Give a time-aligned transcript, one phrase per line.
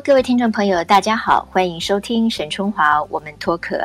[0.00, 3.76] 各位听众朋友，大家好，欢迎收听沈春华我们脱壳。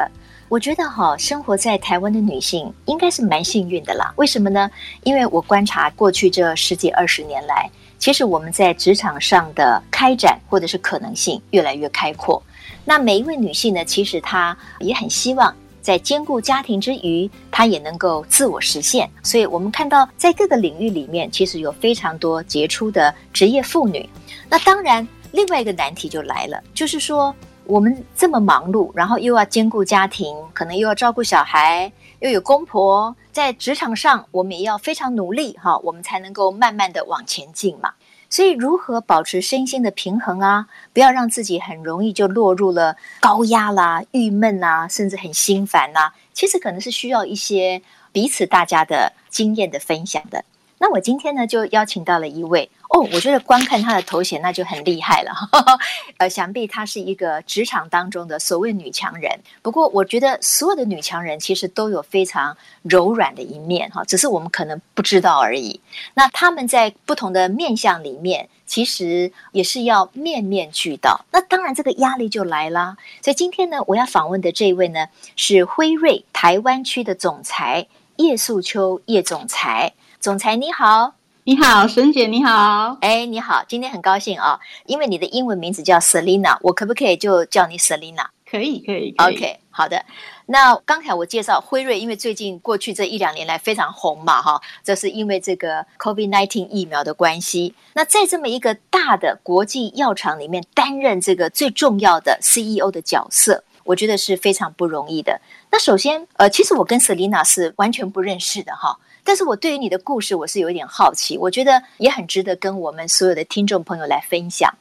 [0.47, 4.13] 我觉得哈，生活在台湾的女性应该是蛮幸运的啦。
[4.15, 4.71] 为什么呢？
[5.03, 12.41] 因为我观察过去这十几二十年来，其实我们在职场上的开展或者是可能性越来越开阔。
[12.85, 19.09] 那每一位女性呢，其实她也很希望在兼顾家庭之余，她也能够自我实现。
[19.21, 24.09] 所以我们看到在各个领域里面，其实有非常多杰出的职业妇女。
[24.49, 25.05] 那当然。
[25.37, 27.33] 另外一个难题就来了，就是说
[27.65, 31.91] 我们这么忙碌，然后又要兼顾家庭，可能又要照顾小孩，
[32.21, 37.93] 又有公婆，在职场上我们也要非常努力哈，我们才能够慢慢的往前进嘛。
[38.31, 47.79] 所以如何保持身心的平衡啊，不要让自己很容易就落入了高压啦、郁闷啊，甚至很心烦呐，其实可能是需要一些
[48.11, 50.43] 彼此大家的经验的分享的。
[50.79, 55.79] 那我今天呢，就邀请到了一位哦，我觉得光看她的头衔那就很厉害了，呵呵，
[56.17, 59.39] 呃，想必她是一个职场当中的所谓女强人。
[59.61, 65.81] 不过，我觉得所有的女强人其实都有非常柔软的一面哈，只是我们可能不知道而已。
[66.13, 71.25] 那她们在不同的面向里面，其实也是要面面俱到。
[71.31, 72.95] 那当然，这个压力就来啦。
[73.23, 79.93] 所以今天呢，我要访问的这一位呢，是辉瑞台湾区的总裁叶素秋叶总裁。
[80.19, 88.25] 总裁你好，你好，沈姐你好，哎你好，今天很高兴啊，因为你的英文名字叫 Selina，我可不可以就叫你 Selina？
[88.49, 90.03] 可以，可以，可以，OK，好的。
[90.47, 97.75] 那刚才我介绍辉瑞，因为最近过去这一两年来非常红嘛，哈，这是因为这个 COVID-19 疫苗的关系。
[97.93, 105.39] 那在这么一个大的国际药厂里面担任这个最重要的 CEO 的角色，我觉得是非常不容易的。
[105.69, 108.97] 那首先，呃，其实我跟 Selina 是完全不认识的，哈。
[109.27, 114.73] 但是我对于你的故事，我是有一点好奇，我觉得也很值得跟我们所有的听众朋友来分享。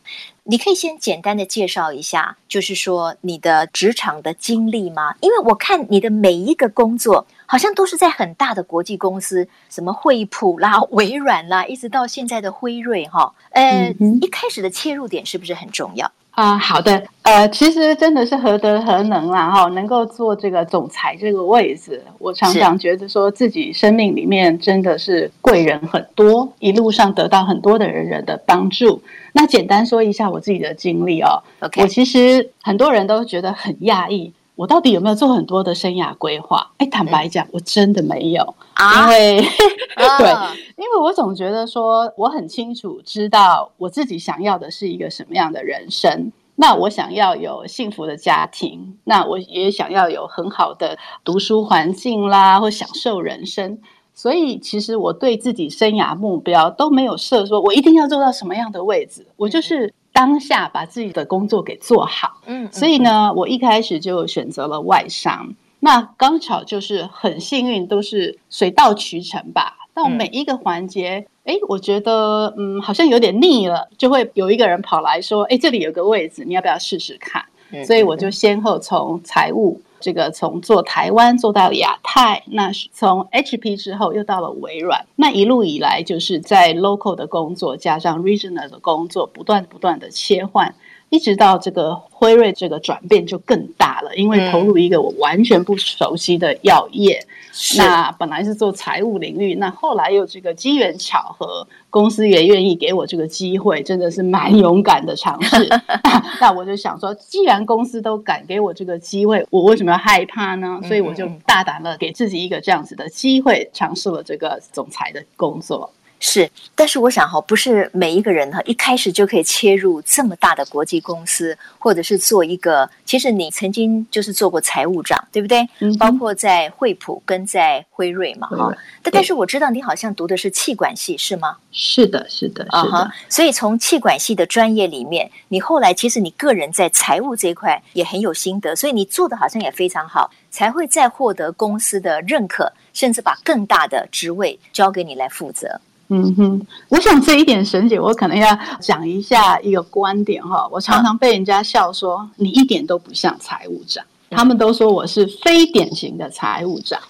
[0.44, 5.16] 你可以先简单的介绍一下，就是说你的职场的经历吗？
[5.20, 13.34] 因为我看你的每一个工作，好像都是在很大的国际公司，什么惠普啦、 微软啦，一直到现在的辉瑞哈。
[13.50, 16.08] 呃，嗯，一开始的切入点是不是很重要？
[16.36, 29.02] 啊、呃，好的，呃，其实真的是何德何能啦，哈，能够做这个总裁这个位置，我常常觉得说自己生命里面真的是贵人很多，一路上得到很多的人人的帮助。
[29.32, 31.42] 那简单说一下我自己的经历哦.
[31.78, 34.30] 我其实很多人都觉得很讶异。
[34.56, 36.70] 我到底有没有做很多的生涯规划？
[36.78, 38.54] 哎，坦白讲，我真的没有，
[39.02, 39.40] 因为
[40.18, 40.30] 对，
[40.76, 46.32] 因为我总觉得说我很清楚知道我自己想要的是一个什么样的人生。
[46.54, 53.78] 那我想要有幸福的家庭，那我也想要有很好的读书环境啦，或享受人生。
[54.14, 59.92] 所以其实我对自己生涯目标都没有设，说我一定要做到什么样的位置，我就是。
[60.16, 65.54] 当下把自己的工作给做好，嗯，所以呢，我一开始就选择了外商。
[65.80, 69.76] 那刚巧就是很幸运，都是水到渠成吧。
[69.92, 77.44] 到每一个环节，哎，我觉得嗯，好像有点腻了，就会有一个人跑来说，哎，这里有个位置，你要不要试试看？
[77.84, 79.78] 所以我就先后从财务。
[80.06, 90.72] 这个从做台湾做到亚太，那是从 HP 之后又到了微软，那一路以来就是在 local 的工作加上 regional 的工作，不断不断的切换。
[91.08, 105.68] 一直到这个辉瑞这个转变就更大了，因为投入一个我完全不熟悉的药业，嗯、那本来是做财务领域，那后来又这个机缘巧合，公司也愿意给我这个机会，真的是蛮勇敢的尝试。
[106.40, 110.80] 那我就想说，既然公司都敢给我这个机会，我为什么要害怕呢？
[110.84, 115.90] 所以我就大胆了，给自己一个这样子的机会，尝试了这个总裁的工作。
[116.18, 122.88] 是，但是我想哈，不是每一个人哈一开始就可以切入这么大的国际公司，或者是做一个。
[123.04, 125.68] 其实你曾经就是做过财务长，对不对？
[125.80, 125.96] 嗯。
[125.98, 128.74] 包括在惠普跟在辉瑞嘛，哈。
[129.02, 131.56] 但但是我知道你好像读的是气管系，是吗？
[131.70, 133.10] 是的，是的，是哈。
[133.28, 145.80] 所以从气管系的专业里面，你后来其实你个人在财务这一块也很有心得，所以你做的好像也非常好，才会再获得公司的认可，甚至把更大的职位交给你来负责。
[146.08, 148.46] 嗯哼，我想这一点，沈姐，我可能要
[148.80, 150.68] 讲一下一个观点哈。
[150.70, 157.00] 我常常被人家笑说，你一点都不像财务长，他们都说我是非典型的财务长。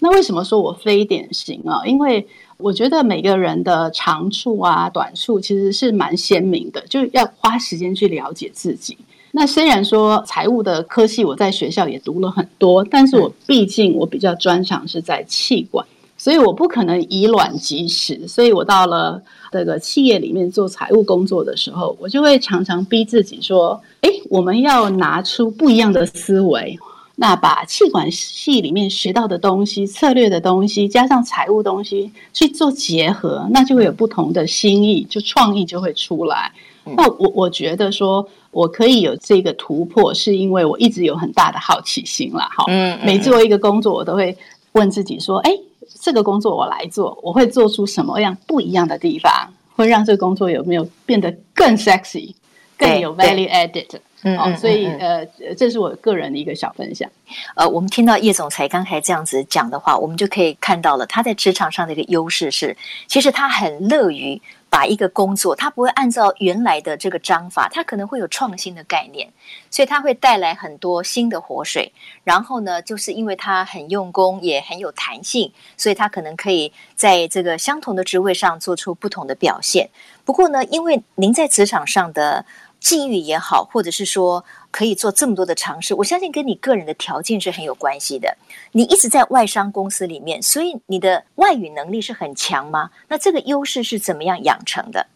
[0.00, 1.80] 那为什么说我非典型啊？
[1.86, 2.26] 因为
[2.58, 8.98] 我觉得每个人的长处啊、短处其实是蛮鲜明的，就要花时间去了解自己。
[9.30, 15.86] 那虽然说财务的科系我在学校也读了很多，但是我毕竟我比较专长是在气管。
[16.22, 18.28] 所以我不可能以卵击石。
[18.28, 19.20] 所以我到了
[19.50, 26.78] 这个企业里面做财务工作的时候，我就会常常逼自己说：哎，我们要拿出不一样的思维。
[27.16, 36.52] 那把气管系里面学到的东西、策略的东西，加上财务东西去做结合，那就会有不同的新意，就创意就会出来。
[36.86, 42.48] 嗯、那我我觉得说，我可以有这个突破，是因为我一直有很大的好奇心啦。
[42.56, 44.36] 好，嗯，每做一个工作，我都会
[44.72, 45.52] 问自己说：哎，
[46.00, 49.30] 这个工作我来做，我会做出什么样不一样的地方，
[49.74, 52.34] 会让这个工作有没有变得更 sexy，
[52.76, 53.88] 更有 value added。
[54.24, 55.26] 嗯，哦，所以呃，
[55.56, 57.10] 这是我个人的一个小分享。
[57.56, 62.76] 呃，我们听到叶总裁刚才这样子讲的话，我们就可以看到了他在职场上的一个优势是，
[63.08, 64.40] 其实他很乐于
[64.72, 69.30] 把一个工作，它不会按照原来的这个章法，它可能会有创新的概念，
[69.70, 71.92] 所以它会带来很多新的活水。
[72.24, 79.90] 然后呢，就是因为它很用功，也很有弹性，所以它可能可以在这个相同的职位上做出不同的表现。
[80.24, 82.42] 不过呢，因为您在职场上的
[82.82, 88.36] 际遇也好，或者是说可以做这么多的尝试，我相信跟你个人的条件是很有关系的。
[88.72, 92.90] 你一直在外商公司里面，所以你的外语能力是很强吗？
[93.08, 95.06] 那这个优势是怎么样养成的？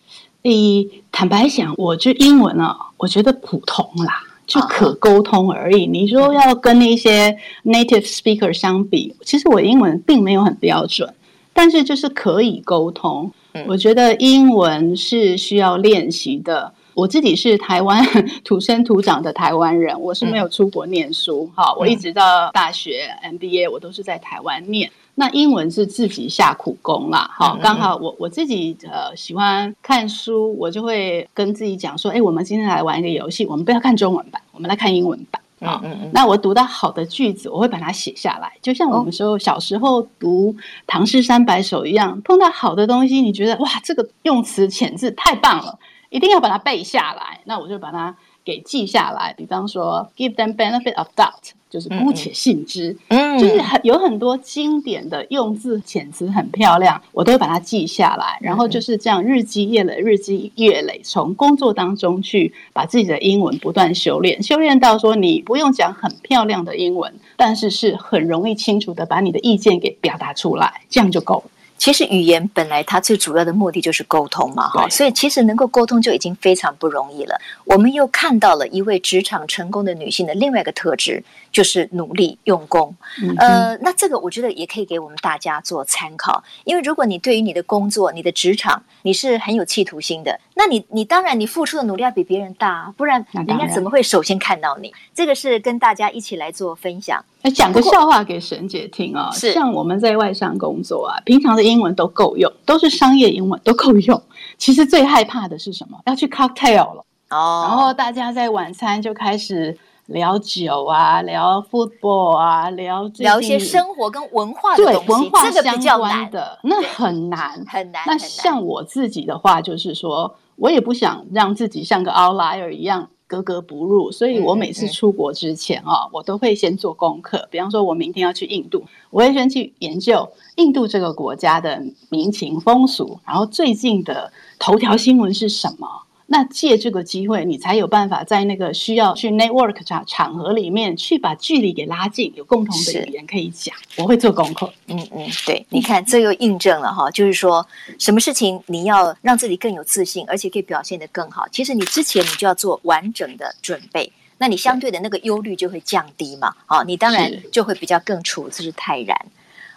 [0.42, 5.86] 诶，坦白讲，我就英文啊，我觉得普通啦，就可沟通而已。
[5.86, 11.12] 你说要跟那些 native speaker 相比，其实我英文并没有很标准，
[11.52, 13.32] 但是就是可以沟通。
[13.66, 16.72] 我觉得英文是需要练习的。
[16.96, 18.02] 我自己是台湾
[18.42, 24.90] 土生土长的台湾人，我是没有出国念书，哈、嗯，我一直到大学 MBA 我都是在台湾念。
[25.14, 40.50] 那英文是自己下苦功啦，好，刚好我我自己呃喜欢看书，我就会跟自己讲说，哎，我们今天来玩一个游戏，我们不要看中文版，我们来看英文版，啊，嗯嗯，那我读到好的句子，我会把它写下来，就像我们时候小时候读
[40.86, 45.78] 《唐诗三百首》一样，碰到好的东西，你觉得哇，这个用词遣字太棒了。
[46.10, 49.34] 一定要把它背下来，那我就把它给记下来。
[49.36, 52.96] 比方说，give them benefit of doubt，就是姑且信之。
[53.08, 58.38] 嗯，就是很有很多经典的用字遣词很漂亮，我都会把它记下来。
[58.40, 71.50] 然后就是这样日积月累，日积月累，从工作当中去把自己的英文不断修炼，修炼到说你不用讲很漂亮的英文，但是是很容易清楚的把你的意见给表达出来，这样就够了。
[71.78, 77.38] 其实语言本来它最主要的目的就是沟通嘛，哈，所以其实能够沟通就已经非常不容易了。
[77.64, 82.94] 我们又看到了一位职场成功的女性的另外一个特质，就是努力用功。
[83.22, 94.92] 嗯、呃，那这个我觉得也可以给我们大家做参考，因为如果你对于你的工作、你的职场，你是很有企图心的，那你你当然你付出的努力要比别人大，不然人家怎么会首先看到你？
[95.14, 97.24] 这个是跟大家一起来做分享。
[97.50, 104.22] 讲个笑话给沈姐听啊、像我们在外商工作啊，平常的英文都够用，都是商业英文都够用。
[104.58, 105.98] 其实最害怕的是什么？
[106.06, 109.76] 要去 cocktail 了哦，然后大家在晚餐就开始
[110.06, 118.02] 聊酒啊，聊 football 啊，聊聊一些生活跟文化的，对文化相关的，那很难很难。
[118.06, 123.08] 那像我自己的话，就是说我也不想让自己像个 outlier 一样。
[123.26, 127.48] 格格不入，所以我每次出国之前啊，我都会先做功课。
[127.50, 135.88] 比方说，我明天要去印度，我会先去研究印度这个国家的民情风俗，然后最近的头条新闻是什么。
[136.28, 143.72] 那借这个机会，你才有办法在那个需要去 network 场场合里面去把距离给拉近，有共同的语言可以讲。
[143.96, 147.64] 我会做功课，嗯嗯，对，你看这又印证了哈，就是说
[147.96, 151.46] 什么事情你要让自己更有自信，而且可以表现得更好。
[151.52, 156.52] 其实你之前你就要做完整的准备，那你相对的那个忧虑就会降低嘛。
[156.66, 159.16] 啊，你当然就会比较更处之泰然。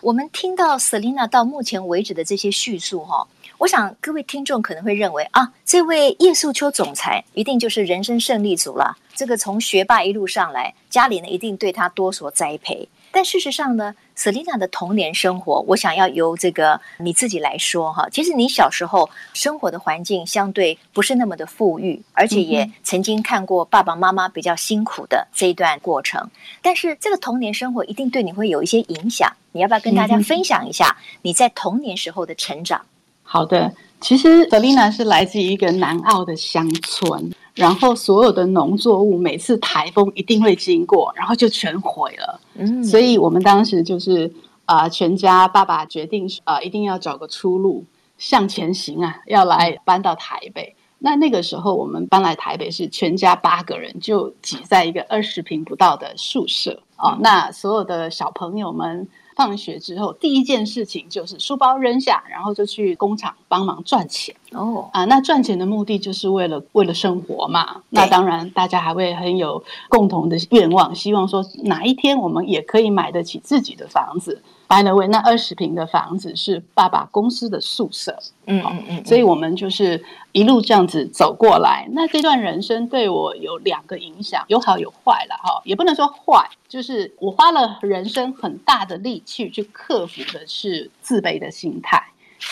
[0.02, 3.28] 我们听到 Selina 到目前为止的这些叙述哈。
[3.60, 8.96] 我想各位听众可能会认为啊，这位叶素秋总裁一定就是人生胜利组了。
[9.14, 12.88] 这个从学霸一路上来，家里呢一定对他多所栽培。
[13.12, 18.08] 但事实上呢，Selina 的童年生活，我想要由这个你自己来说哈。
[18.10, 26.26] 其实你小时候生活的环境相对不是那么的富裕，而且也曾经看过爸爸妈妈比较辛苦的这一段过程。
[26.62, 29.30] 但是这个童年生活一定对你会有一些影响。
[29.52, 32.86] 你要不要跟大家分享一下你在童年时候的成长？
[33.32, 33.72] 好的，
[34.02, 42.42] 其实 Selena 是来自于一个南澳的乡村，然后所有的农作物每次台风一定会经过，然后就全毁了。
[42.56, 44.34] 嗯，所以我们当时就是
[44.66, 47.86] 啊、呃，全家爸爸决定啊、呃，一定要找个出路
[48.18, 50.76] 向前行啊，要来搬到台北。
[50.98, 59.08] 那那个时候我们搬来台北是全家八个人就挤在一个二十平不到的宿舍啊、哦，那所有的小朋友们。
[59.40, 64.36] 放学之后第一件事情就是书包扔下，然后就去工厂帮忙赚钱。
[64.52, 67.82] 哦啊，那赚钱的目的就是为了为了生活嘛。
[67.90, 74.42] 那当然，大家还会很有共同的愿望，希望说哪一天我们也可以买得起自己的房子。
[74.70, 78.16] By the way，那二十平的房子是爸爸公司的宿舍。
[78.46, 81.88] 嗯嗯嗯，所以我们就是一路这样子走过来。
[81.92, 92.00] 那这段人生对我有两个影响，有好有坏了哈，也不能说坏，就是我花了人生很大的力气去克服的是自卑的心态。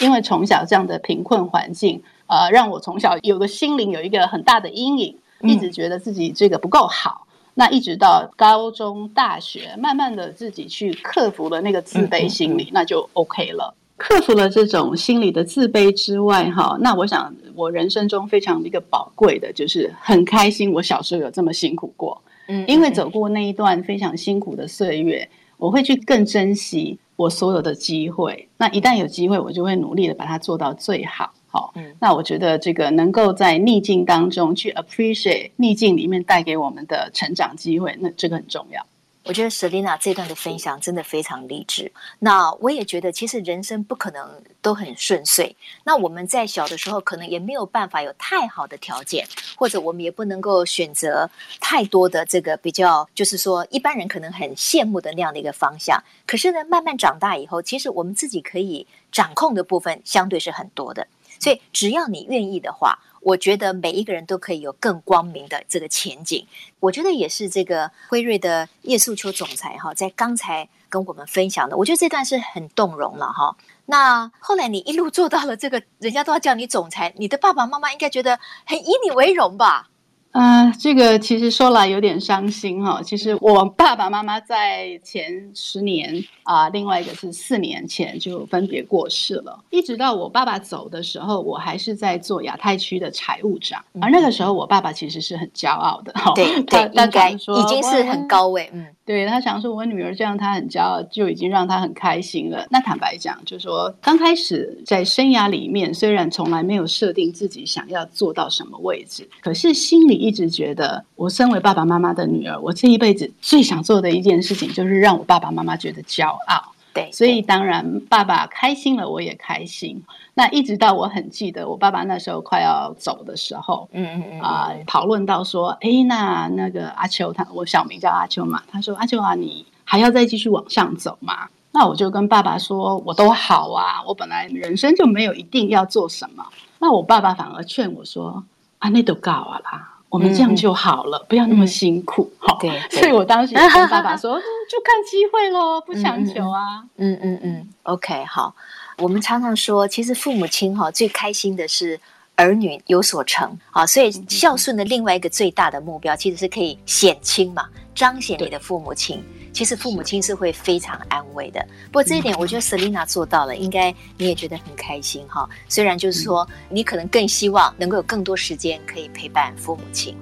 [0.02, 7.27] 因为从小这样的贫困环境，呃，让我从小有个心灵有一个很大的阴影，一直觉得自己这个不够好。
[7.27, 7.27] 嗯、
[7.60, 13.74] 那一直到高中、大学，慢慢的自己去克服了那个自卑心理，嗯嗯嗯，那就 OK 了。
[13.98, 22.22] 克服了这种心理的自卑之外，哈，那我想我人生中非常一个宝贵的，就是很开心，我小时候有这么辛苦过。
[22.48, 27.00] 嗯，因为走过那一段非常辛苦的岁月，我会去更珍惜。
[27.16, 31.34] 我所有的机会，那一旦有机会，我就会努力的把它做到最好。
[31.58, 38.86] 好，嗯，那我觉得这个能够在逆境当中去 appreciate 逆境里面带给我们的成长机会，那这个很重要。
[39.24, 41.92] 我觉得 Selina 这段的分享真的非常励志。
[42.20, 44.26] 那我也觉得，其实人生不可能
[44.62, 45.54] 都很顺遂。
[45.84, 56.02] 那我们在小的时候，可能也没有办法有太好的条件，或者我们也不能够选择太多的这个比较，就是说一般人可能很羡慕的那样的一个方向。
[56.26, 61.06] 可是呢，慢慢长大以后，其实我们自己可以掌控的部分相对是很多的。
[61.40, 63.00] 所以只要你愿意的话。
[63.20, 66.48] 我觉得每一个人都可以有更光明的这个前景。
[66.80, 73.58] 我觉得也是这个辉瑞的叶素秋总裁哈，在刚才跟我们分享的，我觉得这段是很动容了哈。
[73.88, 79.90] 那后来你一路做到了这个，人家都要叫你总裁，你的爸爸妈妈应该觉得很以你为荣吧？
[80.38, 83.02] 啊、呃，这个其实说来有点伤心哈。
[83.02, 89.60] 其实我爸爸妈妈在前十年啊、呃，另外一个是四年前就分别过世了。
[89.72, 93.84] 一直到我爸爸走的时候，我还是在做亚太区的财务长。
[94.00, 96.32] 而那个时候，我爸爸其实是很骄傲的哈。
[96.36, 98.70] 对对，应该已经是很高位。
[98.72, 98.86] 嗯。
[99.08, 102.68] 对，他想说，我女儿这样，他很骄傲，就已经让他很开心了。
[102.70, 116.74] 那坦白讲，就是说刚开始在生涯里面，虽然从来没有设定自己想要做到什么位置，可是心里一直觉得，我身为爸爸妈妈的女儿，我这一辈子最想做的一件事情，就是让我爸爸妈妈觉得骄傲。
[116.94, 120.04] 对，所以当然爸爸开心了，我也开心。
[120.34, 131.48] 那一直到我很记得，我爸爸那时候快要走的时候，嗯嗯嗯啊，讨论到说，哎，那那个阿秋他，我小名叫阿秋嘛，他说阿秋啊，你还要再继续往上走吗？
[131.72, 136.44] 那我就跟爸爸说，我都好啊，我本来人生就没有一定要做什么。
[136.80, 138.44] 那我爸爸反而劝我说，
[138.80, 139.97] 啊，那都搞啊啦。
[140.10, 142.32] 我们这样就好了，嗯、不要那么辛苦。
[142.40, 146.84] 好、嗯，对，所以我当时也跟爸爸说， 就看机会喽，不强求啊。
[146.96, 148.56] 嗯嗯嗯，OK，好。
[149.00, 152.00] 我们常常说，其实父母亲哈最开心的是
[152.38, 153.56] 儿女有所成。
[153.72, 159.24] 啊，所以孝顺的另外一个最大的目标，其实是可以显亲嘛，彰显你的父母亲。
[159.52, 165.50] 其实父母亲是会非常安慰的，不过这一点我觉得 Selina 做到了，应该你也觉得很开心哈。
[165.68, 170.16] 虽然就是说你可能更希望能够有更多时间可以陪伴父母亲。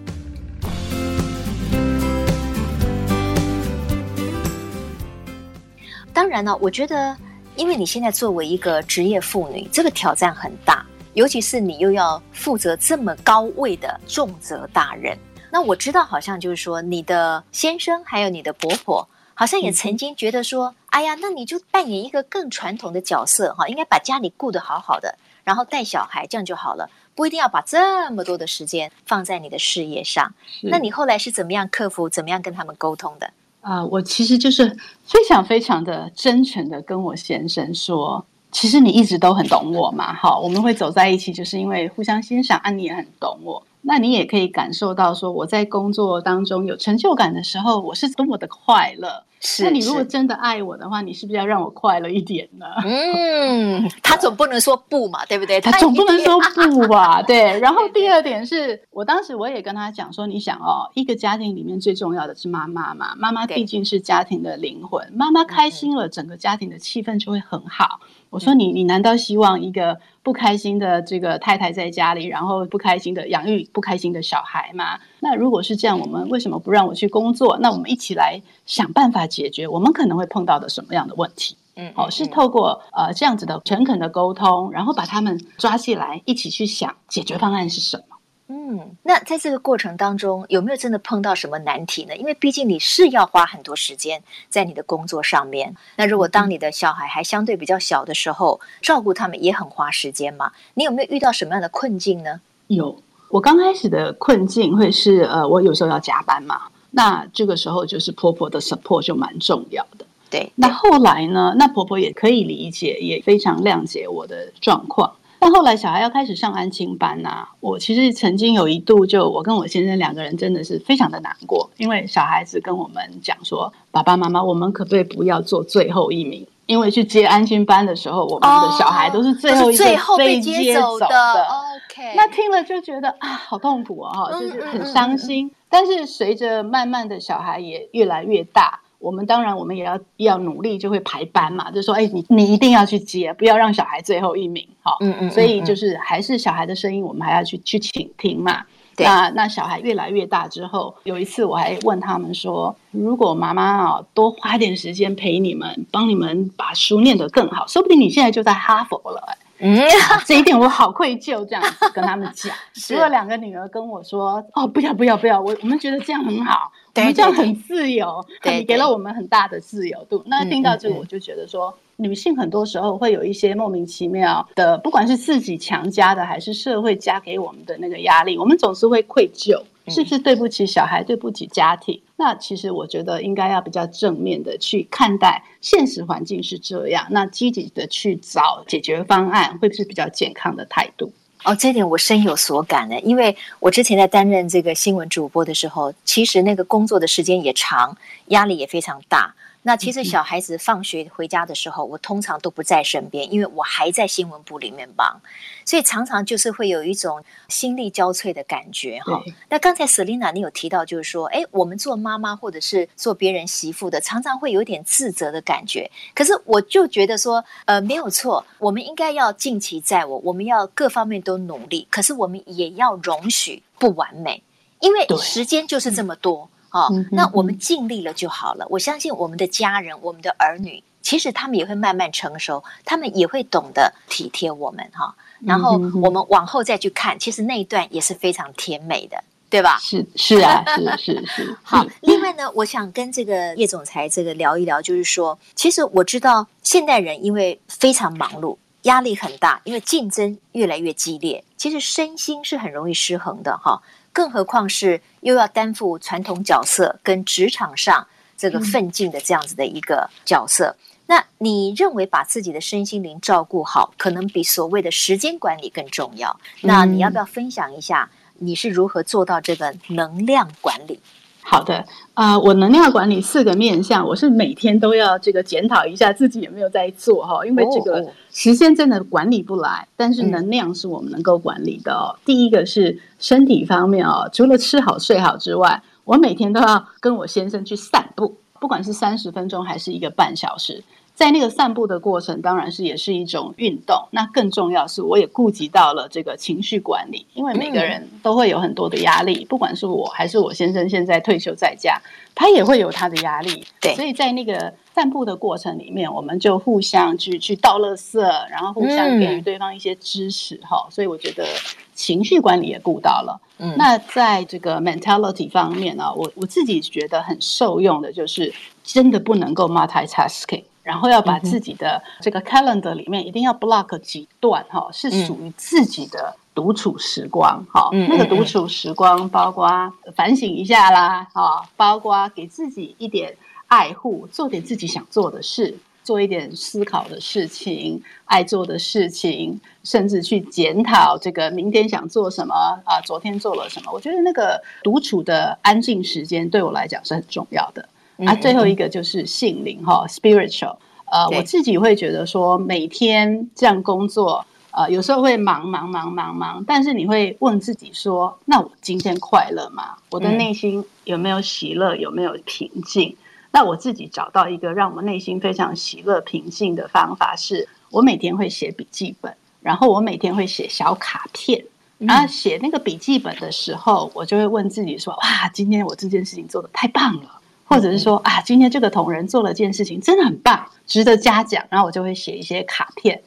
[6.13, 7.17] 当然呢，我觉得
[7.57, 10.84] 因为你现在作为一个职业妇女，这个挑战很大，
[11.15, 15.17] 尤其是你又要负责这么高位的重责大任。
[15.51, 19.07] 那我知道，好像就是说你的先生还有你的婆婆。
[19.37, 30.33] 好像也曾经觉得说，嗯、哎呀，那你就扮演一个更传统的角色哈，应该把家里顾得好好的，然后带小孩，这样就好了，不一定要把这么多的时间放在你的事业上。
[30.61, 33.27] 那你后来是怎么样克服，怎么样跟他们沟通的？
[33.59, 34.69] 啊、呃，我其实就是
[35.05, 43.61] 非常非常的真诚的跟我先生说，其实你一直都很懂我嘛，好，我们会走在一起，就是因为互相欣赏，啊，你也很懂我。
[43.87, 49.23] 那你也可以感受到，说我在工作当中有成就感的时候，我是多么的快乐。
[49.41, 52.65] 是，那你如果真的爱我的话，你是不是要让我快乐一点呢？
[52.83, 55.61] 嗯，他总不能说不嘛，对不对？
[55.61, 57.21] 他总不能说不吧？
[57.21, 57.59] 对。
[57.59, 67.99] 然后第二点是我当时我也跟他讲说，你想哦，一个家庭里面最重要的是妈妈嘛，妈妈毕竟是家庭的灵魂，妈妈开心了，整个家庭的气氛就会很好。
[68.31, 74.97] 我说你，你难道希望一个不开心的这个太太在家里，然后不开心的养育不开心的小孩嘛？
[75.19, 77.59] 那如果是这样，我们为什么不让我去工作？
[77.59, 81.55] 那我们一起来想办法解决我们可能会碰到的什么样的问题？
[81.75, 88.14] 嗯，哦，是透过呃这样子的诚恳的沟通，然后把他们抓起来，一起去想解决方案是什么。
[88.47, 92.15] 嗯，那在这个过程当中，有没有真的碰到什么难题呢？
[92.15, 95.75] 因为毕竟你是要花很多时间在你的工作上面。
[95.95, 100.51] 那如果当你的小孩还相对比较小的时候，照顾他们也很花时间嘛。
[100.75, 102.39] 你有没有遇到什么样的困境呢？
[102.67, 102.95] 有，
[103.29, 106.61] 我刚开始的困境会是，呃，我有时候要加班嘛。
[106.91, 110.05] 那这个时候就是婆婆的 support 就蛮重要的。
[110.29, 111.55] 对，对，那后来呢？
[111.57, 115.11] 那婆婆也可以理解，也非常谅解我的状况。
[115.45, 126.47] 但后来小孩要开始上安亲班呐、啊，我其实曾经有一度就我跟我先生两个人真的是非常的难过，因为小孩子跟我们讲说：“爸爸妈妈，我们可不可以不要做最后一名？
[126.65, 129.85] 因为去接安亲班的时候，我们的小孩都是最后一个
[130.17, 131.05] 被接走的。
[131.05, 135.51] OK，那听了就觉得啊，好痛苦啊，就是很伤心。
[135.69, 138.79] 但是随着慢慢的小孩也越来越大。
[139.05, 148.63] 我们当然，我们也要要努力，就会排班嘛，就说，哎，你你一定要去接，不要让小孩最后一名，好，嗯嗯，所以就是还是小孩的声音，我们还要去去倾听嘛。
[148.97, 159.37] 那那小孩越来越大之后，有一次我还问他们说，如果妈妈啊多花点时间陪你们，帮你们把书念得更好，说不定你现在就在哈佛了，哎。
[159.59, 159.79] 嗯，
[160.25, 162.53] 这一点我好愧疚，这样子跟他们讲。
[162.73, 179.61] 结果两个女儿跟我说：“哦，不要不要不要，我我们觉得这样很好，我们这样很自由， 你给了我们很大的自由度。”那听到这个，我就觉得说，女性很多时候会有一些莫名其妙的，不管是自己强加的，还是社会加给我们的那个压力，我们总是会愧疚。
[179.87, 182.01] 是不是对不起小孩，对不起家庭？
[182.17, 191.11] 那其实我觉得应该要比较正面的去看待现实环境是这样，那积极的去找解决方案，会是比较健康的态度？
[191.43, 197.95] 哦，这点我深有所感呢，因为我之前在担任这个新闻主播的时候，其实那个工作的时间也长，
[198.27, 199.35] 压力也非常大。
[199.67, 205.19] 那其实小孩子放学回家的时候，我通常都不在身边，因为我还在新闻部里面忙，
[205.65, 209.23] 所以常常就是会有一种心力交瘁的感觉哈。
[209.49, 215.89] 那刚才 Selina 你有提到，就是说，哎，我们做妈妈或者是做别人媳妇的，常常会有点自责的感觉。
[216.13, 224.43] 可是我就觉得说，呃，没有错，我们应该要尽其在我，我们要各方面都努力，可是我们也要容许不完美，
[224.79, 226.47] 因为时间就是这么多。
[226.75, 228.67] 哦，那我们尽力了就好了。
[228.69, 235.15] 我相信我们的家人、我们的儿女，其实他们也会慢慢成熟，他们也会懂得体贴我们哈。
[235.39, 239.77] 然后我们往后再去看，其实那一段也是非常甜美的，对吧？
[239.79, 240.65] 是是啊，
[240.97, 241.57] 是是是。
[241.63, 253.81] 好，另外呢，我想跟这个叶总裁这个聊一聊，就是说，其实我知道现代人因为非常忙碌，压力很大，因为竞争越来越激烈，其实身心是很容易失衡的哈。
[254.15, 266.31] 更何况是又要担负传统角色跟职场上这个奋进的这样子的一个角色，嗯、那你认为把自己的身心灵照顾好，可能比所谓的时间管理更重要？
[266.61, 271.01] 嗯、那你要不要分享一下你是如何做到这个能量管理？
[271.47, 271.75] 好的，
[272.15, 282.09] 啊、呃，我能量管理四个面向，我是每天都要这个检讨一下自己有没有在做哈，因为这个时间真的管理不来，但是能量是我们能够管理的哦。
[282.15, 290.83] 嗯、第一个是身体方面哦，除了吃好睡好之外，我每天都要跟我先生去散步，不管是三十分钟还是一个半小时。
[291.15, 293.95] 在那个散步的过程，当然是也是一种运动。
[294.11, 301.97] 那更重要是，我也顾及到了这个情绪管理，因为每个人都会有很多的压力，不管是我还是我先生，现在退休在家，
[302.35, 303.65] 他也会有他的压力。
[303.79, 310.59] 对，所以在那个散步的过程里面，我们就互相去去道垃圾，然后互相给予对方一些支持。
[310.63, 311.47] 哈、嗯，所以我觉得
[311.93, 313.39] 情绪管理也顾到了。
[313.59, 320.63] 嗯，那在这个 mentality 方面呢，我我自己觉得很受用的就是，真的不能够 multitasking。
[320.85, 327.89] 然后要把自己的这个 calendar 里面一定要 block 几段哈，是属于自己的独处时光哈。
[327.91, 333.35] 那个独处时光包括反省一下啦，哈，包括给自己一点
[333.67, 342.53] 爱护，做点自己想做的事，做一点思考的事情，爱做的事情，甚至去检讨这个明天想做什么
[342.85, 343.91] 啊，昨天做了什么。
[343.91, 347.89] 我觉得那个独处的安静时间对我来讲是很重要的。
[348.25, 350.77] 啊，最后一个就是心灵哈，spiritual。
[351.05, 359.95] 呃，我自己会觉得说，每天这样工作，呃，有时候会忙忙忙忙忙，但是你会问自己说，那我今天快乐吗？
[360.09, 361.95] 我的内心有没有喜乐？
[361.95, 363.09] 有没有平静？
[363.09, 363.17] 嗯、
[363.51, 371.63] 那我自己找到一个让我内心非常喜乐平静的方法是，是我每天会写笔记本，然后我每天会写小卡片，
[371.99, 377.41] 然后写那个笔记本的时候，我就会问自己说，哇，今天我这件事情做的太棒了。
[377.65, 381.65] 或者是说啊，今天这个同仁做了件事情，真的很棒，值得嘉奖。
[381.69, 383.19] 然后我就会写一些卡片，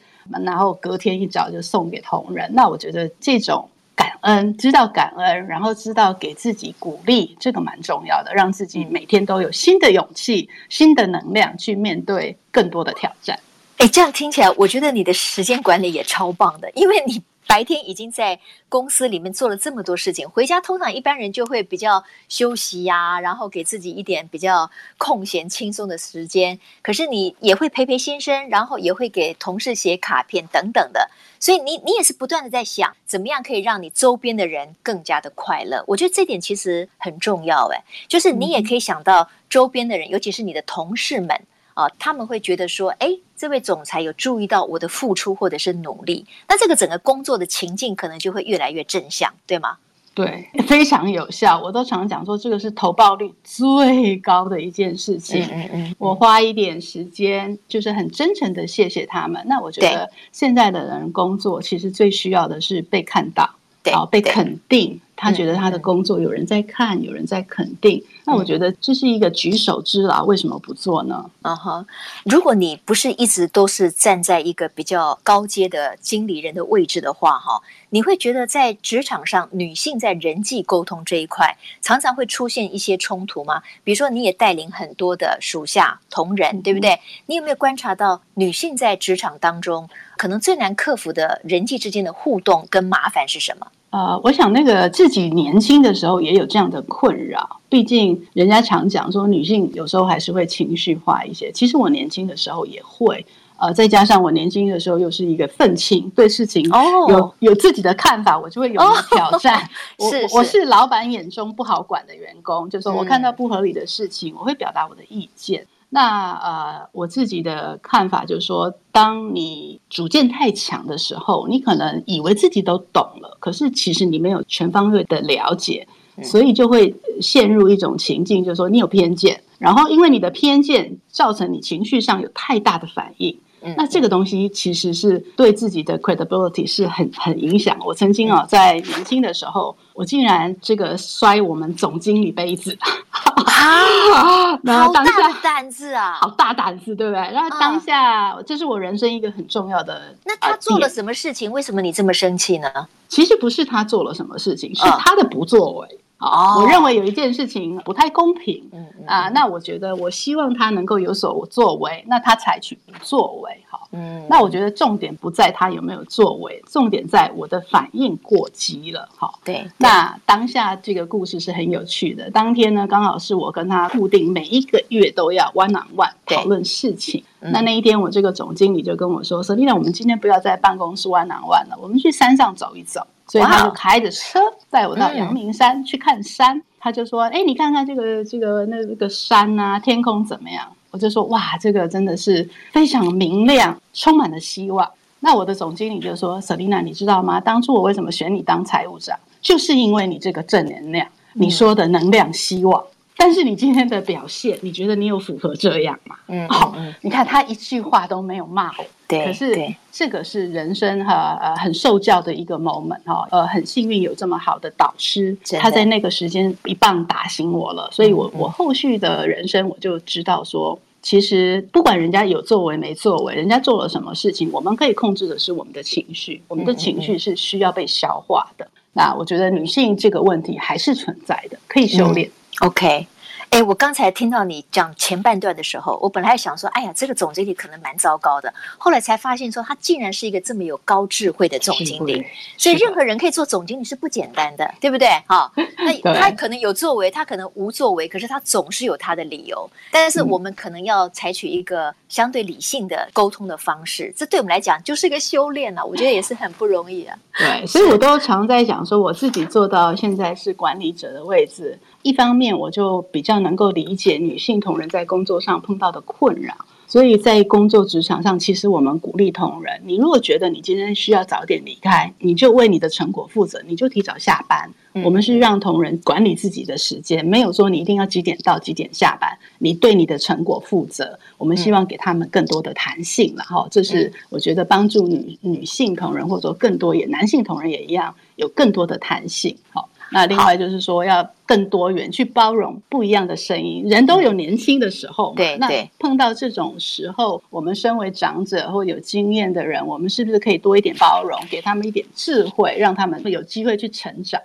[0.44, 2.48] 然后隔天一早就送给同仁。
[2.54, 13.38] 那我觉得这种感恩，知道感恩，然后知道给自己鼓励，这个蛮重要的，让自己每天都有新的勇气、新的能量去面对更多的挑战。
[13.78, 17.22] 哎，这样听起来，我觉得你的时间管理也超棒的，因为你。
[17.48, 26.60] 白天已经在公司里面做了这么多事情，回家通常一般人就会比较休息呀、啊，然后给自己一点比较空闲轻松的时间。
[26.82, 35.82] 可是你也会陪陪先生，然后也会给同事写卡片等等的，所以你你也是不断的在想，怎么样可以让你周边的人更加的快乐。
[35.86, 41.40] 我觉得这点其实很重要，哎，就是你也可以想到周边的人，尤其是你的同事们。
[41.74, 49.76] 啊，他们会觉得说，哎，这位总裁有注意到我的付出或者是努力，那这个整个工作的情境可能就会越来越正向，对吗？
[50.14, 51.60] 对， 非常有效。
[51.60, 55.40] 我都常讲说，这个是投报率最高的一件事情。
[55.44, 59.40] 嗯嗯嗯，我花一点时间，就是很真诚的谢谢他们。
[59.46, 63.48] 那我觉得现在的人工作其实最需要的是被看到，
[63.84, 65.00] 对，啊，被肯定。
[65.20, 71.28] 他觉得他的工作有人在看，嗯、有人在肯定，那我觉得这是一个举手之劳，为什么不做呢？
[71.42, 71.84] 嗯哼，
[72.24, 83.60] 如果你不是一直都是站在一个比较高阶的经理人的位置的话，哈，你会觉得在职场上，女性在人际沟通这一块常常会出现一些冲突吗？
[83.82, 87.00] 比如说，你也带领很多的属下同仁，对不对？
[87.26, 93.66] 你有没有观察到女性在职场当中可能最难克服的人际之间的互动跟麻烦是什么？
[93.90, 101.50] 呃，我想那个自己年轻的时候也有这样的困扰，毕竟人家常讲说女性有时候还是会情绪化一些。
[101.52, 103.24] 其实我年轻的时候也会，
[103.56, 107.32] 呃，再加上我年轻的时候又是一个愤青，对事情有、oh.
[107.38, 109.66] 有自己的看法，我就会有挑战。
[109.96, 110.10] Oh.
[110.10, 115.66] 是，是我是老板眼中不好管的员工，就是说我看到不合理的事情，我会表达我的意见。
[115.90, 125.88] 那呃，我自己的看法就是说，当你主见太强的时候，你可能以为自己都懂了，可是其实你没有全方位的了解，
[126.22, 133.38] 所以就会陷入一种情境，就是说你有偏见，然后因为你的偏见造成你情绪上有太大的反应。
[133.76, 137.76] 那这个东西其实是对自己的 credibility 是很很影响。
[137.84, 142.78] 我曾经啊，在年轻的时候，我竟然这个摔我们总经理杯子，
[143.48, 147.20] 啊， 然后当下好大胆子啊，好大胆子，对不对？
[147.32, 150.14] 然后当下这是我人生一个很重要的。
[150.24, 151.50] 那他做了什么事情？
[151.50, 152.70] 为什么你这么生气呢？
[153.08, 156.00] 其实不是他做了什么事情，是他的不作为。
[156.18, 183.06] 哦，我认为有一件事情不太公平，嗯啊，那我觉得我希望他能够有所作为，那他采取不作为，好，嗯，那我觉得重点不在他有没有作为，重点在我的反应过激了，好，对，那当下这个故事是很有趣的，当天呢刚好是我跟他固定每一个月都要 one on one 讨论事情，那那一天我这个总经理就跟我说说，Selena，我们今天不要在办公室 one on one 了，我们去山上走一走。
[183.28, 186.56] 所以他就开着车带我到阳明山去看山。
[186.56, 194.88] 嗯、他就说：“哎，你看看这个这个那个山啊，天空怎么样？”我就说：“哇，这个真的是非常明亮，充满了希望。”
[195.20, 197.40] 那我的总经理就说：“Selina，你知道吗？
[197.40, 202.80] 当初我为什么选你当财务长，就是因为你这个正能量，你说的能量、希望。
[202.80, 202.86] 嗯、
[203.20, 208.84] 但是你今天的表现，你觉得你有符合这样吗？”嗯，好，你看他一句话都没有骂我。
[209.08, 228.68] 对，可是这个是人生哈呃很受教的一个 moment 哈呃很幸运有这么好的导师，他在那个时间一棒打醒我了，所以我我后续的人生我就知道说，其实不管人家有作为没作为，人家做了什么事情，我们可以控制的是我们的情绪，我们的情绪是需要被消化的。
[228.98, 232.28] 那我觉得女性这个问题还是存在的，可以修炼。
[232.62, 233.06] OK。
[233.50, 238.52] 哎，我刚才听到你讲前半段的时候，我本来还想说，哎呀，这个总经理可能蛮糟糕的。
[238.76, 242.24] 后来才发现，说他竟然是一个这么有高智慧的总经理。
[242.56, 245.08] 所以任何人可以做总经理是不简单的，对不对？
[245.26, 249.68] 好，那 他可能有作为，他可能无作为，可是他总是有他的理由。
[249.90, 255.82] 但是我们可能要采取一个相对理性的沟通的方式，这对我们来讲就是一个修炼啊。
[255.84, 257.18] 我觉得也是很不容易啊。
[257.36, 261.78] 对，所以我都常在讲说，我自己做到现在是管理者的位置。
[262.02, 266.54] 一方面，我就比较能够理解女性同仁在工作上碰到的困扰，
[266.86, 274.70] 所以在工作职场上，其实我们鼓励同仁：你如果觉得你今天需要早点离开，你就为你的成果负责，你就提早下班。
[275.04, 281.18] 我们是让同仁管理自己的时间，没有说你一定要几点到几点下班，你对你的成果负责。
[281.36, 289.56] 我们希望给他们更多的弹性，然后这是我觉得帮助女女性同仁，或者说更多也男性同仁也一样有更多的弹性。
[289.70, 289.88] 好。
[290.10, 293.84] 那另外就是说要更多元，去包容不一样的声音。
[293.86, 295.56] 人都有年轻的时候嘛，对。
[295.58, 295.68] 那
[295.98, 304.40] 碰到这种时候，我们身为长者或有经验的人，我们是不是可以多一点包容，给他们一点智慧，让他们有机会去成长？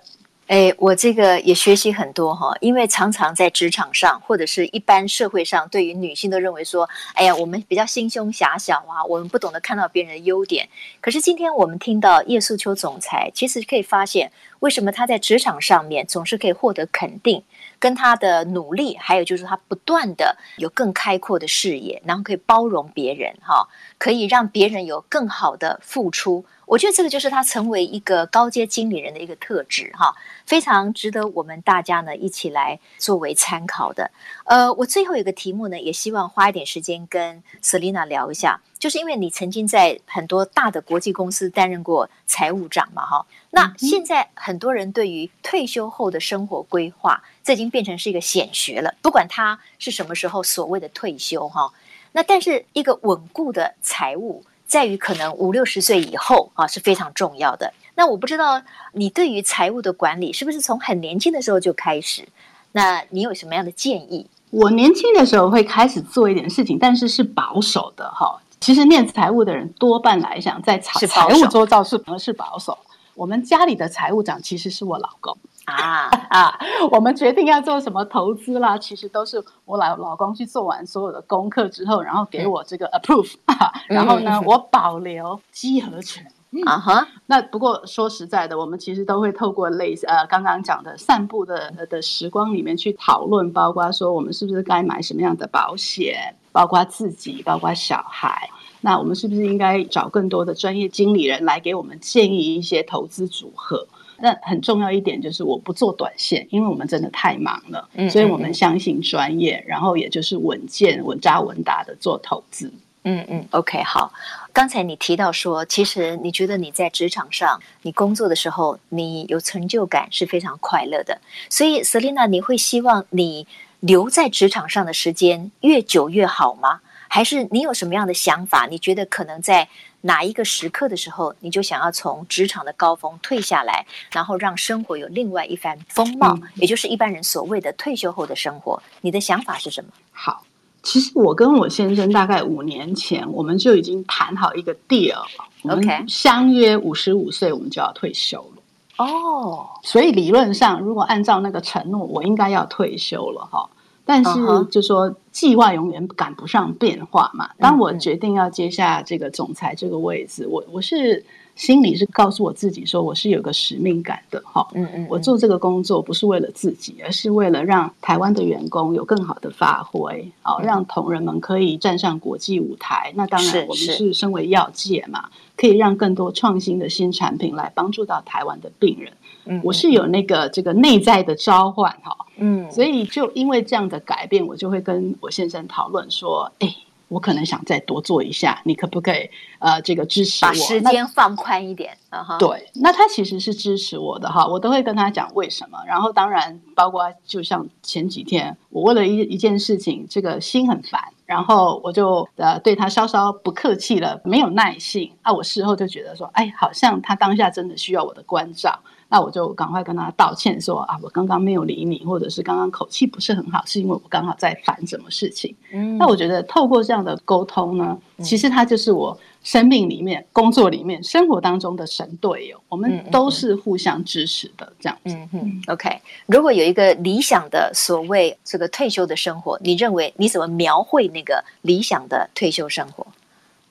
[0.46, 10.68] 哎，我这个也学习很多哈，因为常常在职场上或者是一般社会上，对于女性都认为说，哎呀，我们比较心胸狭小啊，我们不懂得看到别人的优点。
[11.00, 14.30] 可是今天我们听到叶素秋总裁，其实可以发现，
[14.64, 17.44] 为什么他在职场上面总是可以获得肯定，
[17.78, 26.46] 跟他的努力，还有就是他不断的有更开阔的视野，然后可以包容别人哈，可以让别人有更好的付出。
[26.64, 30.14] 我觉得这个就是他成为一个高阶经理人的一个特质哈，
[30.46, 34.10] 非常值得我们大家呢一起来作为参考的。
[34.44, 43.26] 呃，我最后一个题目呢，也希望花一点时间跟 Selina 聊一下，就是因为你曾经在很多大的国际公司担任过财务长嘛哈。
[43.50, 51.72] 那现在很多人对于退休后的生活规划，这已经变成是一个显学了，不管他是什么时候所谓的退休哈。
[52.12, 54.44] 那但是一个稳固的财务。
[54.74, 57.72] 在于可能五六十岁以后啊是非常重要的。
[57.94, 58.60] 那我不知道
[58.92, 62.26] 你对于财务的管理是不是从很年轻的时候就开始？
[62.72, 64.26] 那你有什么样的建议？
[64.50, 68.36] 我年轻的时候会开始做一点事情，但是是保守的哈。
[68.58, 72.76] 其实念财务的人多半来讲，在财财务周遭是是保守。
[73.14, 75.38] 我们家里的财务长其实是我老公。
[75.66, 76.58] 啊 啊！
[76.90, 86.24] 我们决定要做什么投资啦，其实都是我老老公去做完所有的功课之后，然后给我这个 approve， 啊、然后呢，嗯、我保留集合权。
[86.66, 87.20] 啊哈、嗯。
[87.26, 98.48] 那不过说实在的，我们其实都会透过类似呃刚刚讲的散步的的时光里面去讨论，包括说我们是不是该买什么样的保险，包括自己，包括小孩。
[98.82, 103.88] 那我们是不是应该找更多的专业经理人来给我们建议一些投资组合？
[104.24, 112.72] 那很重要一点就是我不做短线，因为我们真的太忙了，嗯嗯嗯，所以我们相信专业，然后也就是稳健、稳扎稳打的做投资。
[113.02, 114.10] 嗯嗯，OK，好。
[114.50, 121.20] 刚才你提到说，其实你觉得你在职场上你工作的时候，你有成就感是非常快乐的。
[121.50, 123.46] 所以，Selina，你会希望你
[123.80, 126.80] 留在职场上的时间越久越好吗？
[127.08, 128.66] 还是你有什么样的想法？
[128.70, 129.68] 你觉得可能在
[130.06, 138.82] 哪一个时刻的时候，你就想要从职场的高峰退下来，然后让生活有另外一番风貌，嗯、也就是一般人所谓的退休后的生活。
[139.00, 139.90] 你的想法是什么？
[140.12, 140.44] 好，
[140.82, 145.74] 其实我跟我先生大概五年前，我们就已经谈好一个 deal 了。
[145.74, 148.62] OK，相约五十五岁我们就要退休了。
[148.98, 153.66] 哦，所以理论上，如果按照那个承诺，我应该要退休了哈。
[154.04, 154.30] 但是，
[154.70, 157.48] 就说计划永远赶不上变化嘛。
[157.58, 164.66] 当我决定要接下这个总裁这个位置，我我是心里是告诉我自己说，我是有个使命感的哈。
[164.74, 173.12] 嗯嗯，我做这个工作不是为了自己，而是为了让台湾的员工有更好的发挥，好让同仁们可以站上国际舞台。
[173.14, 179.12] 那当然，我们是身为药界嘛，可以让更多创新的新产品来帮助到台湾的病人。
[179.46, 186.74] 嗯，我是有那个这个内在的召唤哈，嗯，所以就因为这样的改变，我就会跟我先生讨论说，哎，
[187.08, 189.28] 我可能想再多做一下，你可不可以
[189.58, 191.96] 呃这个支持我，把时间放宽一点？
[192.10, 201.02] 那对，那他其实是支持我的哈，我都会跟他讲为什么，然后当然包括就像前几天，我为了一一件事情，这个心很烦。
[201.26, 205.32] 然后我就呃对他稍稍不客气了，没有耐性啊。
[205.32, 208.78] 我事后就觉得说，哎，好像他当下真的需要我的关照，
[209.14, 215.54] 那我就赶快跟他道歉说啊，我刚刚没有理你，或者是刚刚口气不是很好，是因为我刚好在烦什么事情。
[215.70, 219.16] 嗯，那我觉得透过这样的沟通呢，其实他就是我。
[219.44, 225.14] 生命里面、工作里面、生活当中的神队友，我们都是互相支持的，这样子。
[225.14, 225.62] 嗯嗯。
[225.66, 233.06] OK，如果有一个理想的所谓这个退休的生活，你认为你怎么描绘那个理想的退休生活？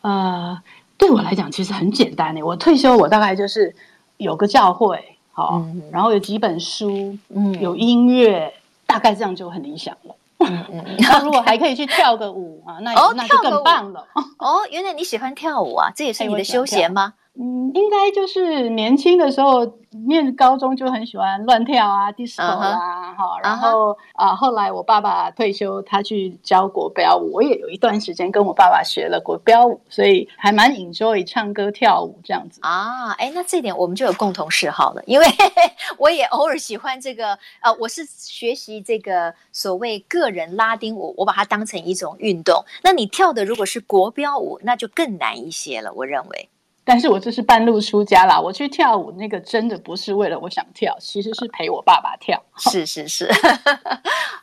[0.01, 0.55] 呃，
[0.95, 2.45] 对我来讲其实很简单的。
[2.45, 3.75] 我退休，我大概就是
[4.17, 5.03] 有个教会，
[5.33, 8.53] 好，嗯、然后有几本书，嗯，有音乐，
[8.85, 10.15] 大概这样就很理想了。
[10.39, 14.05] 嗯嗯， 那如果还可以去跳个舞啊，那那就更棒了。
[14.37, 17.13] 哦，原来你喜欢跳舞啊，这也是你的休闲吗？
[17.35, 19.65] 嗯，应该就是年轻的时候
[20.07, 33.13] 念高中就很喜欢乱跳啊，disco 啊，哈，然后啊，后来我爸爸退休，他去教国标舞，我也有一段时间跟我爸爸学了国标舞，所以还蛮 enjoy 唱歌跳舞这样子啊。
[33.13, 35.25] 哎，那这点我们就有共同嗜好了，因为
[35.97, 42.63] 我也偶尔喜欢这个，呃，我是学习这个所谓个人拉丁舞，我把它当成一种运动。
[42.83, 46.49] 那你跳的如果是国标舞，那就更难一些了，我认为。
[46.85, 52.41] 但是我这是半路出家啦，我去跳舞那个真的不是为了我想跳，其实是陪我爸爸跳。
[52.57, 53.31] 是是是，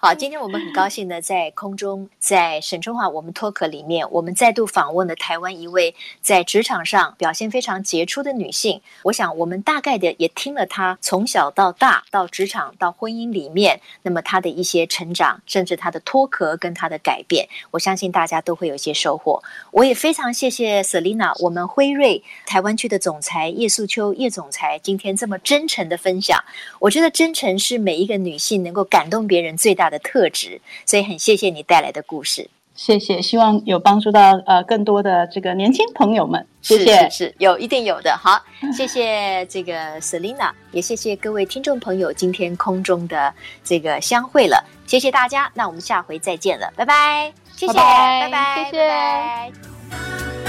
[0.02, 8.80] 好，今天我们很高兴的在空中，在沈春华我们脱壳里面，我们再度访问了台湾一位在职场上表现非常杰出的女性。
[9.02, 19.42] 我想我们大概的也听了她从小到大到职场到婚姻里面，那么她的一些成长，甚至她的脱壳跟她的改变，我相信大家都会有一些收获。
[19.70, 22.24] 我也非常谢谢 Selina，我们辉瑞。
[22.46, 26.42] 台湾区的总裁叶素秋叶总裁今天这么真诚的分享，
[26.78, 38.40] 我觉得真诚是每一个女性能够感动别人最大的特质，所以很谢谢你带来的故事，谢谢，希望有帮助到呃更多的这个年轻朋友们，谢谢，是，有一定有的，好，
[38.72, 48.88] 谢谢这个 Selina，也谢谢各位听众朋友今天空中的这个相会了，谢谢大家，那我们下回再见了，拜拜，谢谢，拜拜，谢谢。
[48.88, 49.50] 拜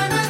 [0.07, 0.20] 拜。